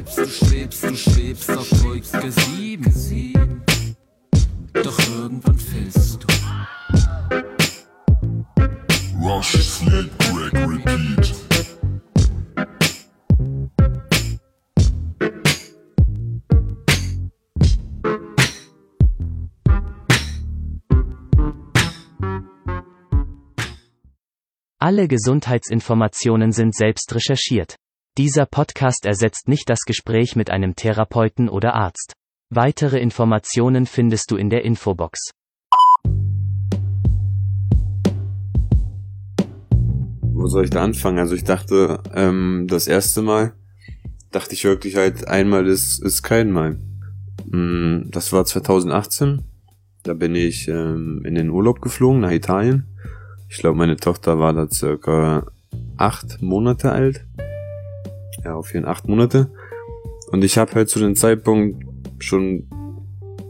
schwebst, 0.00 0.18
du 0.18 0.26
schwebst, 0.26 0.84
du 0.84 0.96
schwebst 0.96 1.50
auf 1.50 1.84
Wolke 1.84 2.30
7. 2.30 3.62
Doch 4.72 4.98
irgendwann 5.08 5.58
fällst 5.58 6.22
du. 6.22 6.26
Rush, 9.20 9.62
Sleep, 9.62 10.10
Crack, 10.18 10.54
Repeat. 10.54 11.34
Alle 24.82 25.08
Gesundheitsinformationen 25.08 26.52
sind 26.52 26.74
selbst 26.74 27.14
recherchiert. 27.14 27.76
Dieser 28.18 28.44
Podcast 28.44 29.06
ersetzt 29.06 29.46
nicht 29.46 29.70
das 29.70 29.82
Gespräch 29.86 30.34
mit 30.34 30.50
einem 30.50 30.74
Therapeuten 30.74 31.48
oder 31.48 31.74
Arzt. 31.74 32.14
Weitere 32.52 32.98
Informationen 32.98 33.86
findest 33.86 34.32
du 34.32 34.36
in 34.36 34.50
der 34.50 34.64
Infobox. 34.64 35.30
Wo 40.32 40.46
soll 40.48 40.64
ich 40.64 40.70
da 40.70 40.82
anfangen? 40.82 41.20
Also 41.20 41.36
ich 41.36 41.44
dachte, 41.44 42.02
ähm, 42.12 42.66
das 42.68 42.88
erste 42.88 43.22
Mal 43.22 43.54
dachte 44.32 44.54
ich 44.54 44.64
wirklich 44.64 44.96
halt, 44.96 45.28
einmal 45.28 45.68
ist, 45.68 46.02
ist 46.02 46.22
kein 46.22 46.50
Mal. 46.50 46.80
Mm, 47.46 48.10
Das 48.10 48.32
war 48.32 48.44
2018. 48.44 49.44
Da 50.02 50.14
bin 50.14 50.34
ich 50.34 50.66
ähm, 50.66 51.22
in 51.24 51.36
den 51.36 51.50
Urlaub 51.50 51.80
geflogen 51.80 52.22
nach 52.22 52.32
Italien. 52.32 52.86
Ich 53.48 53.58
glaube, 53.58 53.78
meine 53.78 53.96
Tochter 53.96 54.40
war 54.40 54.52
da 54.52 54.68
circa 54.68 55.46
acht 55.96 56.42
Monate 56.42 56.90
alt. 56.90 57.24
Ja, 58.44 58.54
auf 58.54 58.72
jeden 58.74 58.86
acht 58.86 59.08
Monate. 59.08 59.50
Und 60.30 60.44
ich 60.44 60.58
habe 60.58 60.72
halt 60.72 60.88
zu 60.88 60.98
dem 60.98 61.16
Zeitpunkt 61.16 61.84
schon, 62.22 62.68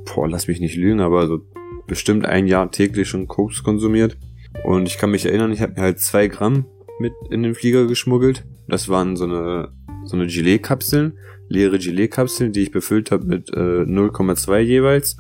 boah, 0.07 0.29
lass 0.29 0.49
mich 0.49 0.61
nicht 0.61 0.77
lügen, 0.77 1.01
aber 1.01 1.27
so 1.27 1.41
bestimmt 1.87 2.25
ein 2.25 2.47
Jahr 2.47 2.71
täglich 2.71 3.09
schon 3.09 3.27
Koks 3.27 3.63
konsumiert. 3.63 4.17
Und 4.65 4.89
ich 4.89 4.99
kann 4.99 5.11
mich 5.11 5.27
erinnern, 5.27 5.53
ich 5.53 5.61
habe 5.61 5.75
mir 5.75 5.83
halt 5.83 6.01
zwei 6.01 6.29
Gramm 6.29 6.67
mit 6.99 7.13
in 7.31 7.43
den 7.43 7.55
Flieger 7.55 7.87
geschmuggelt. 7.87 8.45
Das 8.69 8.89
waren 8.89 9.17
so 9.17 9.25
eine, 9.25 9.73
so 10.05 10.17
eine 10.17 10.27
Gelee-Kapseln, 10.27 11.19
leere 11.49 11.79
Gelee-Kapseln, 11.79 12.53
die 12.53 12.63
ich 12.63 12.71
befüllt 12.71 13.11
habe 13.11 13.25
mit 13.25 13.51
äh, 13.51 13.83
0,2 13.83 14.59
jeweils. 14.61 15.17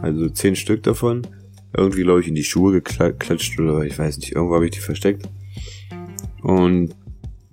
Also 0.00 0.28
zehn 0.28 0.56
Stück 0.56 0.82
davon. 0.82 1.26
Irgendwie, 1.76 2.02
glaube 2.02 2.20
ich, 2.20 2.28
in 2.28 2.34
die 2.34 2.44
Schuhe 2.44 2.72
geklatscht 2.72 3.58
oder 3.58 3.82
ich 3.82 3.98
weiß 3.98 4.18
nicht, 4.18 4.32
irgendwo 4.32 4.54
habe 4.54 4.66
ich 4.66 4.72
die 4.72 4.80
versteckt. 4.80 5.28
Und 6.42 6.94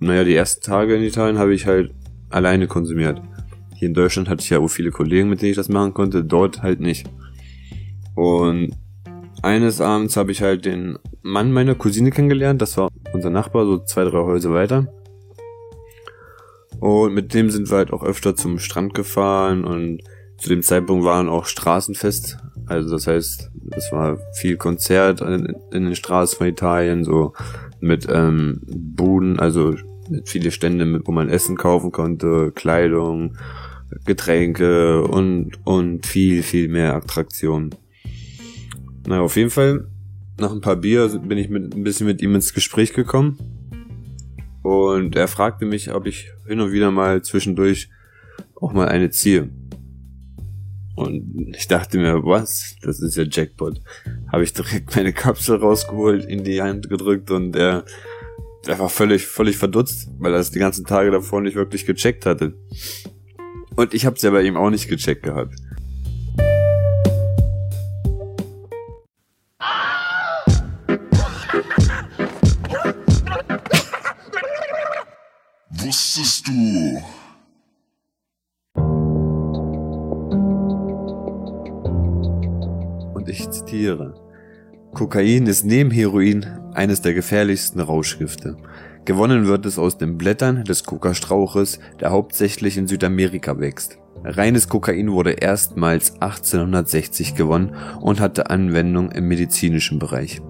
naja, 0.00 0.24
die 0.24 0.34
ersten 0.34 0.62
Tage 0.62 0.96
in 0.96 1.02
Italien 1.02 1.38
habe 1.38 1.54
ich 1.54 1.66
halt 1.66 1.92
alleine 2.30 2.66
konsumiert. 2.66 3.20
Hier 3.76 3.88
in 3.88 3.94
Deutschland 3.94 4.28
hatte 4.28 4.42
ich 4.42 4.50
ja 4.50 4.58
auch 4.58 4.68
viele 4.68 4.90
Kollegen, 4.90 5.28
mit 5.28 5.42
denen 5.42 5.50
ich 5.50 5.56
das 5.56 5.68
machen 5.68 5.94
konnte, 5.94 6.24
dort 6.24 6.62
halt 6.62 6.80
nicht. 6.80 7.06
Und 8.14 8.72
eines 9.42 9.80
Abends 9.80 10.16
habe 10.16 10.32
ich 10.32 10.42
halt 10.42 10.64
den 10.64 10.98
Mann 11.22 11.52
meiner 11.52 11.74
Cousine 11.74 12.10
kennengelernt, 12.10 12.60
das 12.60 12.76
war 12.76 12.88
unser 13.12 13.30
Nachbar, 13.30 13.64
so 13.64 13.78
zwei, 13.78 14.04
drei 14.04 14.18
Häuser 14.18 14.52
weiter. 14.52 14.86
Und 16.78 17.14
mit 17.14 17.34
dem 17.34 17.50
sind 17.50 17.70
wir 17.70 17.78
halt 17.78 17.92
auch 17.92 18.02
öfter 18.02 18.34
zum 18.34 18.58
Strand 18.58 18.94
gefahren 18.94 19.64
und 19.64 20.02
zu 20.38 20.48
dem 20.48 20.62
Zeitpunkt 20.62 21.04
waren 21.04 21.28
auch 21.28 21.44
Straßenfest. 21.44 22.38
Also 22.66 22.90
das 22.90 23.06
heißt, 23.06 23.50
es 23.76 23.92
war 23.92 24.18
viel 24.34 24.56
Konzert 24.56 25.20
in, 25.20 25.54
in 25.72 25.84
den 25.84 25.94
Straßen 25.94 26.38
von 26.38 26.46
Italien, 26.46 27.04
so 27.04 27.34
mit 27.80 28.06
ähm, 28.10 28.60
Buden, 28.66 29.38
also 29.38 29.74
viele 30.24 30.50
Stände, 30.50 31.00
wo 31.04 31.12
man 31.12 31.28
Essen 31.28 31.56
kaufen 31.56 31.92
konnte, 31.92 32.52
Kleidung, 32.54 33.36
Getränke 34.04 35.02
und, 35.02 35.52
und 35.64 36.06
viel, 36.06 36.42
viel 36.42 36.68
mehr 36.68 36.94
Attraktionen. 36.94 37.74
Na, 39.06 39.20
auf 39.20 39.36
jeden 39.36 39.50
Fall, 39.50 39.88
nach 40.38 40.52
ein 40.52 40.60
paar 40.60 40.76
Bier 40.76 41.08
bin 41.08 41.38
ich 41.38 41.48
mit, 41.48 41.74
ein 41.74 41.82
bisschen 41.82 42.06
mit 42.06 42.22
ihm 42.22 42.34
ins 42.34 42.54
Gespräch 42.54 42.92
gekommen. 42.92 43.38
Und 44.62 45.16
er 45.16 45.28
fragte 45.28 45.64
mich, 45.64 45.92
ob 45.92 46.06
ich 46.06 46.30
hin 46.46 46.60
und 46.60 46.72
wieder 46.72 46.90
mal 46.90 47.22
zwischendurch 47.22 47.88
auch 48.60 48.72
mal 48.72 48.88
eine 48.88 49.10
ziehe. 49.10 49.48
Und 50.96 51.54
ich 51.56 51.66
dachte 51.66 51.98
mir, 51.98 52.22
was? 52.24 52.76
Das 52.82 53.00
ist 53.00 53.16
ja 53.16 53.24
Jackpot. 53.24 53.80
Habe 54.30 54.44
ich 54.44 54.52
direkt 54.52 54.94
meine 54.94 55.12
Kapsel 55.12 55.56
rausgeholt, 55.56 56.26
in 56.26 56.44
die 56.44 56.60
Hand 56.60 56.90
gedrückt 56.90 57.30
und 57.30 57.56
er, 57.56 57.84
er 58.66 58.78
war 58.78 58.88
völlig, 58.88 59.26
völlig 59.26 59.56
verdutzt, 59.56 60.08
weil 60.18 60.32
er 60.32 60.40
es 60.40 60.50
die 60.50 60.58
ganzen 60.58 60.84
Tage 60.84 61.10
davor 61.10 61.40
nicht 61.40 61.56
wirklich 61.56 61.86
gecheckt 61.86 62.26
hatte. 62.26 62.54
Und 63.76 63.94
ich 63.94 64.04
habe 64.04 64.16
es 64.16 64.22
ja 64.22 64.30
bei 64.30 64.42
ihm 64.42 64.56
auch 64.56 64.70
nicht 64.70 64.88
gecheckt 64.88 65.22
gehabt. 65.22 65.54
Wusstest 75.70 76.46
du? 76.46 77.02
Und 83.14 83.28
ich 83.28 83.50
zitiere. 83.50 84.29
Kokain 84.94 85.46
ist 85.46 85.64
neben 85.64 85.90
Heroin 85.90 86.44
eines 86.74 87.00
der 87.00 87.14
gefährlichsten 87.14 87.80
Rauschgifte. 87.80 88.56
Gewonnen 89.04 89.46
wird 89.46 89.64
es 89.64 89.78
aus 89.78 89.98
den 89.98 90.18
Blättern 90.18 90.64
des 90.64 90.84
Kokastrauches, 90.84 91.78
der 92.00 92.10
hauptsächlich 92.10 92.76
in 92.76 92.88
Südamerika 92.88 93.58
wächst. 93.58 93.98
Reines 94.24 94.68
Kokain 94.68 95.12
wurde 95.12 95.32
erstmals 95.32 96.20
1860 96.20 97.34
gewonnen 97.34 97.74
und 98.00 98.20
hatte 98.20 98.50
Anwendung 98.50 99.10
im 99.12 99.28
medizinischen 99.28 99.98
Bereich. 99.98 100.42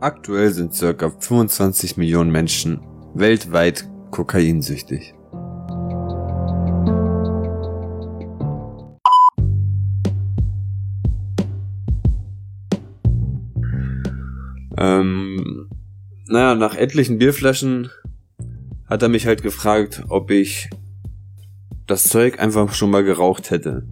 Aktuell 0.00 0.50
sind 0.50 0.72
ca. 0.78 1.10
25 1.10 1.96
Millionen 1.96 2.30
Menschen 2.30 2.80
weltweit 3.14 3.88
kokainsüchtig. 4.10 5.15
Ähm, 14.76 15.68
naja, 16.26 16.54
nach 16.54 16.76
etlichen 16.76 17.18
Bierflaschen 17.18 17.90
hat 18.86 19.02
er 19.02 19.08
mich 19.08 19.26
halt 19.26 19.42
gefragt, 19.42 20.04
ob 20.08 20.30
ich 20.30 20.68
das 21.86 22.04
Zeug 22.04 22.40
einfach 22.40 22.72
schon 22.74 22.90
mal 22.90 23.04
geraucht 23.04 23.50
hätte. 23.50 23.86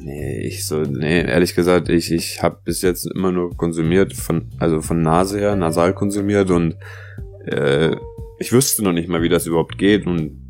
Nee, 0.00 0.46
ich 0.46 0.66
so, 0.66 0.82
nee, 0.82 1.22
ehrlich 1.22 1.54
gesagt, 1.54 1.88
ich, 1.88 2.12
ich 2.12 2.42
habe 2.42 2.60
bis 2.64 2.82
jetzt 2.82 3.06
immer 3.12 3.32
nur 3.32 3.56
konsumiert, 3.56 4.14
von, 4.14 4.48
also 4.58 4.80
von 4.80 5.02
Nase 5.02 5.38
her, 5.38 5.56
nasal 5.56 5.94
konsumiert 5.94 6.50
und 6.50 6.76
äh, 7.46 7.96
ich 8.38 8.52
wüsste 8.52 8.84
noch 8.84 8.92
nicht 8.92 9.08
mal, 9.08 9.22
wie 9.22 9.28
das 9.28 9.46
überhaupt 9.46 9.78
geht 9.78 10.06
und 10.06 10.40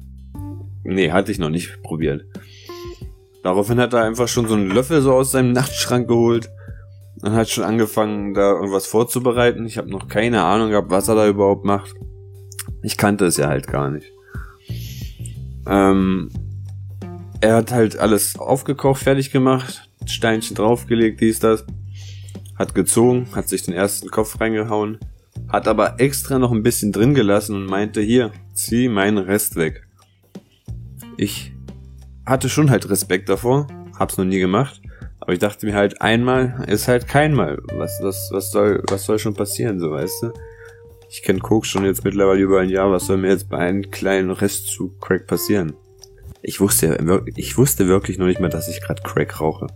nee, 0.85 1.11
hatte 1.11 1.33
ich 1.33 1.39
noch 1.39 1.51
nicht 1.51 1.83
probiert. 1.83 2.25
Daraufhin 3.43 3.79
hat 3.79 3.93
er 3.93 4.03
einfach 4.03 4.29
schon 4.29 4.49
so 4.49 4.55
einen 4.55 4.71
Löffel 4.71 5.01
so 5.01 5.13
aus 5.13 5.31
seinem 5.33 5.53
Nachtschrank 5.53 6.09
geholt 6.09 6.51
und 7.23 7.33
hat 7.33 7.49
schon 7.49 7.65
angefangen, 7.65 8.35
da 8.35 8.53
irgendwas 8.53 8.87
vorzubereiten. 8.87 9.67
Ich 9.67 9.79
habe 9.79 9.91
noch 9.91 10.09
keine 10.09 10.43
Ahnung 10.43 10.71
gehabt, 10.71 10.91
was 10.91 11.09
er 11.09 11.15
da 11.15 11.29
überhaupt 11.29 11.65
macht. 11.65 11.95
Ich 12.83 12.97
kannte 12.97 13.27
es 13.27 13.37
ja 13.37 13.49
halt 13.49 13.67
gar 13.67 13.91
nicht. 13.91 14.13
Ähm, 15.67 16.31
er 17.41 17.57
hat 17.57 17.73
halt 17.73 17.99
alles 17.99 18.39
aufgekocht, 18.39 19.03
fertig 19.03 19.31
gemacht, 19.31 19.89
Steinchen 20.07 20.57
draufgelegt, 20.57 21.21
dies, 21.21 21.39
das. 21.39 21.65
Hat 22.57 22.75
gezogen, 22.75 23.29
hat 23.35 23.49
sich 23.49 23.65
den 23.65 23.75
ersten 23.75 24.09
Kopf 24.09 24.41
reingehauen, 24.41 24.99
hat 25.49 25.69
aber 25.69 26.01
extra 26.01 26.39
noch 26.39 26.53
ein 26.53 26.63
bisschen 26.63 26.93
drin 26.93 27.15
gelassen 27.15 27.55
und 27.55 27.67
meinte, 27.67 28.01
hier, 28.01 28.33
zieh 28.55 28.89
meinen 28.89 29.19
Rest 29.19 29.57
weg. 29.57 29.87
Ich 31.19 31.53
hatte 32.25 32.49
schon 32.49 32.71
halt 32.71 32.89
Respekt 32.89 33.29
davor, 33.29 33.67
hab's 33.99 34.17
noch 34.17 34.25
nie 34.25 34.39
gemacht, 34.39 34.81
aber 35.27 35.33
ich 35.33 35.41
dachte 35.41 35.67
mir 35.67 35.75
halt, 35.75 36.01
einmal 36.01 36.65
ist 36.69 36.87
halt 36.87 37.09
keinmal. 37.09 37.61
Was, 37.73 37.99
was, 38.01 38.29
was 38.31 38.53
soll, 38.53 38.81
was 38.89 39.07
soll 39.07 39.19
schon 39.19 39.35
passieren, 39.35 39.81
so 39.81 39.91
weißt 39.91 40.23
du? 40.23 40.33
Ich 41.11 41.25
kenne 41.25 41.41
Coke 41.41 41.67
schon 41.67 41.85
jetzt 41.85 42.05
mittlerweile 42.05 42.41
über 42.41 42.61
ein 42.61 42.69
Jahr, 42.69 42.93
was 42.93 43.07
soll 43.07 43.17
mir 43.17 43.31
jetzt 43.31 43.49
bei 43.49 43.59
einem 43.59 43.91
kleinen 43.91 44.31
Rest 44.31 44.69
zu 44.69 44.91
Crack 45.01 45.27
passieren? 45.27 45.73
Ich 46.43 46.61
wusste, 46.61 46.97
ich 47.35 47.59
wusste 47.59 47.89
wirklich 47.89 48.19
noch 48.19 48.27
nicht 48.27 48.39
mal, 48.39 48.51
dass 48.51 48.69
ich 48.69 48.81
gerade 48.81 49.03
Crack 49.03 49.41
rauche. 49.41 49.67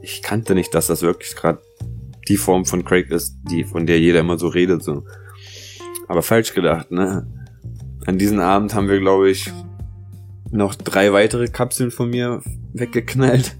Ich 0.00 0.22
kannte 0.22 0.54
nicht, 0.54 0.74
dass 0.74 0.86
das 0.86 1.02
wirklich 1.02 1.36
gerade 1.36 1.60
die 2.26 2.38
Form 2.38 2.64
von 2.64 2.82
Crack 2.82 3.10
ist, 3.10 3.36
die 3.50 3.64
von 3.64 3.86
der 3.86 4.00
jeder 4.00 4.20
immer 4.20 4.38
so 4.38 4.48
redet 4.48 4.82
so. 4.82 5.04
Aber 6.08 6.22
falsch 6.22 6.54
gedacht, 6.54 6.90
ne? 6.90 7.26
An 8.06 8.16
diesem 8.16 8.40
Abend 8.40 8.72
haben 8.72 8.88
wir, 8.88 9.00
glaube 9.00 9.28
ich, 9.28 9.52
noch 10.50 10.74
drei 10.74 11.12
weitere 11.12 11.48
Kapseln 11.48 11.90
von 11.90 12.08
mir 12.08 12.40
weggeknallt 12.72 13.54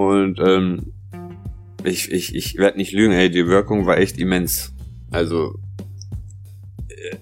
und 0.00 0.40
ähm, 0.40 0.92
ich 1.84 2.10
ich 2.10 2.34
ich 2.34 2.56
werde 2.56 2.78
nicht 2.78 2.92
lügen, 2.92 3.12
ey, 3.12 3.30
die 3.30 3.46
Wirkung 3.46 3.86
war 3.86 3.98
echt 3.98 4.18
immens. 4.18 4.72
Also 5.10 5.58
äh, 6.88 7.16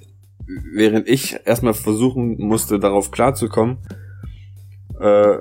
während 0.72 1.08
ich 1.08 1.36
erstmal 1.44 1.75
versuchen 1.75 2.38
musste, 2.38 2.78
darauf 2.78 3.10
klarzukommen, 3.10 3.78
äh, 5.00 5.38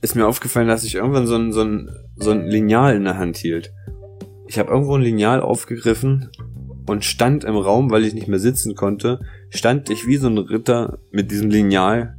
ist 0.00 0.16
mir 0.16 0.26
aufgefallen, 0.26 0.68
dass 0.68 0.84
ich 0.84 0.96
irgendwann 0.96 1.26
so 1.26 1.36
ein, 1.36 1.52
so 1.52 1.62
ein, 1.62 1.90
so 2.16 2.30
ein 2.32 2.46
Lineal 2.46 2.96
in 2.96 3.04
der 3.04 3.18
Hand 3.18 3.36
hielt. 3.36 3.72
Ich 4.48 4.58
habe 4.58 4.70
irgendwo 4.70 4.96
ein 4.96 5.02
Lineal 5.02 5.40
aufgegriffen 5.40 6.28
und 6.86 7.04
stand 7.04 7.44
im 7.44 7.56
Raum, 7.56 7.90
weil 7.90 8.04
ich 8.04 8.14
nicht 8.14 8.28
mehr 8.28 8.40
sitzen 8.40 8.74
konnte, 8.74 9.20
stand 9.50 9.90
ich 9.90 10.06
wie 10.06 10.16
so 10.16 10.28
ein 10.28 10.38
Ritter 10.38 10.98
mit 11.12 11.30
diesem 11.30 11.50
Lineal, 11.50 12.16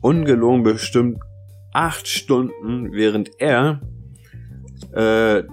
ungelogen 0.00 0.64
bestimmt 0.64 1.18
acht 1.72 2.08
Stunden, 2.08 2.92
während 2.92 3.30
er, 3.38 3.80
äh, 4.92 5.44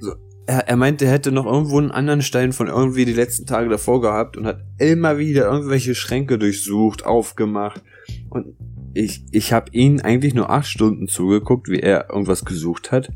so, 0.00 0.14
er, 0.46 0.68
er 0.68 0.76
meinte, 0.76 1.04
er 1.04 1.12
hätte 1.12 1.32
noch 1.32 1.46
irgendwo 1.46 1.78
einen 1.78 1.90
anderen 1.90 2.22
Stein 2.22 2.52
von 2.52 2.66
irgendwie 2.66 3.04
die 3.04 3.12
letzten 3.12 3.46
Tage 3.46 3.68
davor 3.68 4.00
gehabt 4.00 4.36
und 4.36 4.46
hat 4.46 4.62
immer 4.78 5.18
wieder 5.18 5.50
irgendwelche 5.50 5.94
Schränke 5.94 6.38
durchsucht, 6.38 7.04
aufgemacht 7.04 7.82
und 8.28 8.54
ich, 8.92 9.24
ich 9.30 9.52
habe 9.52 9.70
ihn 9.72 10.00
eigentlich 10.00 10.34
nur 10.34 10.50
acht 10.50 10.66
Stunden 10.66 11.06
zugeguckt, 11.06 11.68
wie 11.68 11.78
er 11.78 12.10
irgendwas 12.10 12.44
gesucht 12.44 12.90
hat 12.90 13.10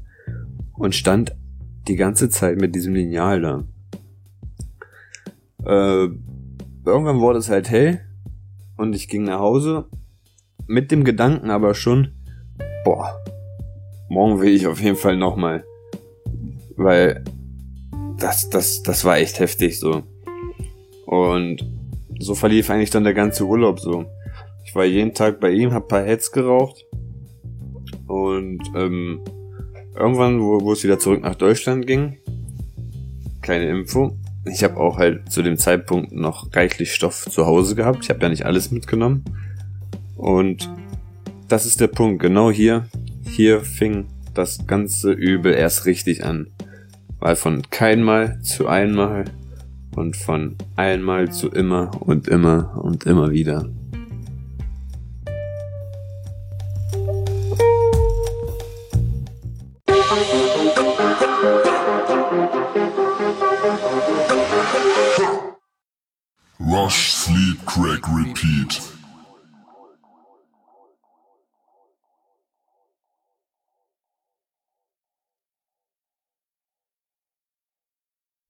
und 0.72 0.94
stand 0.94 1.34
die 1.88 1.96
ganze 1.96 2.28
Zeit 2.28 2.60
mit 2.60 2.74
diesem 2.74 2.94
Lineal 2.94 3.40
da. 3.40 3.64
Äh, 5.64 6.08
irgendwann 6.84 7.20
wurde 7.20 7.38
es 7.38 7.50
halt 7.50 7.70
hell 7.70 8.00
und 8.76 8.94
ich 8.94 9.08
ging 9.08 9.24
nach 9.24 9.40
Hause 9.40 9.86
mit 10.66 10.90
dem 10.90 11.04
Gedanken 11.04 11.50
aber 11.50 11.74
schon, 11.74 12.12
boah, 12.84 13.22
morgen 14.08 14.40
will 14.40 14.54
ich 14.54 14.66
auf 14.66 14.80
jeden 14.80 14.96
Fall 14.96 15.16
nochmal. 15.16 15.64
Weil 16.76 17.24
das, 18.18 18.48
das, 18.50 18.82
das 18.82 19.04
war 19.04 19.18
echt 19.18 19.40
heftig 19.40 19.78
so. 19.78 20.02
Und 21.06 21.64
so 22.18 22.34
verlief 22.34 22.70
eigentlich 22.70 22.90
dann 22.90 23.04
der 23.04 23.14
ganze 23.14 23.44
Urlaub 23.44 23.80
so. 23.80 24.06
Ich 24.64 24.74
war 24.74 24.84
jeden 24.84 25.14
Tag 25.14 25.40
bei 25.40 25.50
ihm, 25.50 25.72
hab 25.72 25.88
paar 25.88 26.04
Heads 26.04 26.32
geraucht. 26.32 26.84
Und 28.06 28.60
ähm, 28.74 29.20
irgendwann, 29.96 30.40
wo, 30.40 30.60
wo 30.60 30.72
es 30.72 30.84
wieder 30.84 30.98
zurück 30.98 31.22
nach 31.22 31.34
Deutschland 31.34 31.86
ging, 31.86 32.18
kleine 33.42 33.68
Info, 33.68 34.16
ich 34.46 34.62
habe 34.62 34.76
auch 34.76 34.98
halt 34.98 35.30
zu 35.30 35.42
dem 35.42 35.56
Zeitpunkt 35.56 36.12
noch 36.12 36.54
reichlich 36.54 36.94
Stoff 36.94 37.26
zu 37.30 37.46
Hause 37.46 37.74
gehabt. 37.74 38.00
Ich 38.02 38.10
habe 38.10 38.20
ja 38.20 38.28
nicht 38.28 38.44
alles 38.44 38.70
mitgenommen. 38.70 39.24
Und 40.16 40.70
das 41.48 41.66
ist 41.66 41.80
der 41.80 41.88
Punkt. 41.88 42.22
Genau 42.22 42.50
hier, 42.50 42.88
hier 43.22 43.60
fing 43.60 44.06
das 44.34 44.66
ganze 44.66 45.12
Übel 45.12 45.52
erst 45.54 45.86
richtig 45.86 46.24
an. 46.24 46.48
Weil 47.18 47.36
von 47.36 47.62
keinmal 47.70 48.40
zu 48.42 48.66
einmal 48.66 49.24
und 49.96 50.16
von 50.16 50.56
einmal 50.76 51.30
zu 51.30 51.48
immer 51.48 51.90
und 52.00 52.28
immer 52.28 52.80
und 52.82 53.06
immer 53.06 53.30
wieder. 53.30 53.68
Rush, 66.60 67.12
sleep, 67.12 67.64
crack, 67.66 68.08
repeat. 68.08 68.93